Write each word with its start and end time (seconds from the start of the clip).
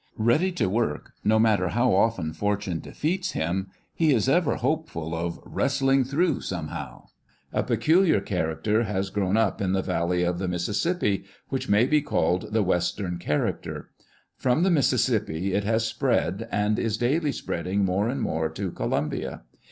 Ready 0.17 0.51
to 0.53 0.67
work, 0.67 1.11
no 1.23 1.37
matter 1.37 1.67
how 1.67 1.93
often 1.93 2.33
fortune 2.33 2.79
defeats 2.79 3.33
him, 3.33 3.67
he 3.93 4.11
is 4.11 4.27
ever 4.27 4.55
hopeful 4.55 5.13
of 5.13 5.39
"wrestling 5.45 6.05
through 6.05 6.41
somehow." 6.41 7.05
A 7.53 7.61
peculiar 7.61 8.19
character 8.19 8.81
has 8.85 9.11
grown 9.11 9.37
up 9.37 9.61
in 9.61 9.73
the 9.73 9.83
valley 9.83 10.23
of 10.23 10.39
the 10.39 10.47
Mis 10.47 10.67
sissippi, 10.67 11.25
which 11.49 11.69
may 11.69 11.85
be 11.85 12.01
called 12.01 12.51
the 12.51 12.63
Western 12.63 13.19
cha 13.19 13.33
racter. 13.35 13.83
Prom 14.41 14.63
the 14.63 14.71
Mississippi 14.71 15.53
it 15.53 15.65
has 15.65 15.85
spread, 15.85 16.49
and 16.51 16.79
is 16.79 16.97
daily 16.97 17.31
spreading 17.31 17.85
more 17.85 18.09
and 18.09 18.23
more 18.23 18.49
to 18.49 18.71
Columbia. 18.71 19.43